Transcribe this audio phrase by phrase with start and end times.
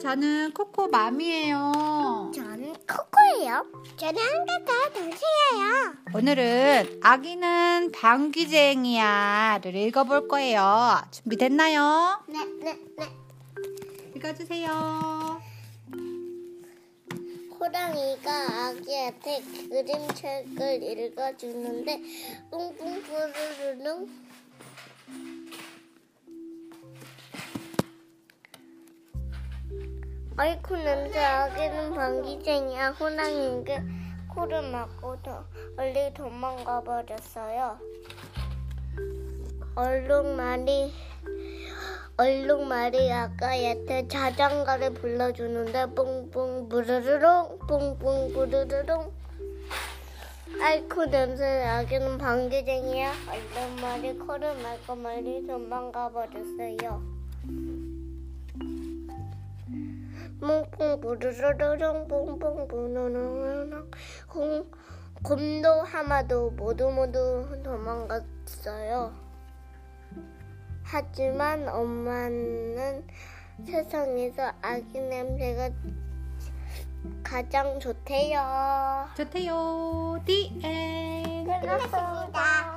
[0.00, 2.32] 저는 코코맘이에요.
[2.34, 3.64] 저는 코코예요.
[3.96, 5.94] 저는 한가가 동생이에요.
[6.12, 11.00] 오늘은 아기는 방귀쟁이야를 읽어볼 거예요.
[11.12, 12.24] 준비됐나요?
[12.26, 13.08] 네, 네, 네.
[14.16, 15.40] 읽어주세요.
[17.60, 18.30] 호랑이가
[18.66, 22.02] 아기한테 그림책을 읽어주는데
[22.50, 24.08] 뿡뿡 부르르릉
[30.40, 32.92] 아이쿠 냄새 아기는 방귀쟁이야.
[32.92, 33.82] 호랑이에게
[34.34, 35.44] 코를 막고 더
[35.76, 37.76] 얼리 도망가 버렸어요.
[39.74, 40.94] 얼룩말이
[42.16, 49.12] 얼룩말이 아까한테 자장가를 불러주는데 뿡뿡 부르르릉 뿡뿡 부르르릉.
[50.62, 53.12] 아이쿠 냄새 아기는 방귀쟁이야.
[53.28, 57.02] 얼룩말이 코를 막고 멀리 도망가 버렸어요
[60.40, 63.90] 뿡뿡 부르르르릉 뿡뿡 부르르릉
[64.26, 64.70] 공,
[65.22, 69.12] 곰도 하마도 모두 모두 도망갔어요.
[70.82, 73.06] 하지만 엄마는
[73.66, 75.70] 세상에서 아기 냄새가
[77.22, 79.08] 가장 좋대요.
[79.16, 80.20] 좋대요.
[80.24, 81.44] 디엔.
[81.44, 82.69] 끝났습니다.